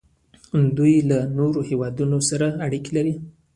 دوی 0.77 0.95
له 1.09 1.19
نورو 1.37 1.59
هیوادونو 1.69 2.17
سره 2.29 2.47
اړیکې 2.65 2.91
لري. 2.97 3.13